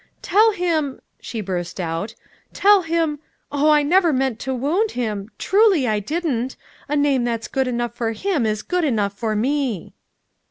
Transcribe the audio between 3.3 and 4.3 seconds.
oh, I never